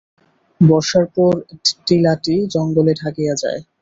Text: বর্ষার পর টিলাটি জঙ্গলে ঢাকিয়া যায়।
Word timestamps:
বর্ষার 0.61 1.05
পর 1.15 1.33
টিলাটি 1.85 2.35
জঙ্গলে 2.53 2.93
ঢাকিয়া 3.01 3.33
যায়। 3.43 3.59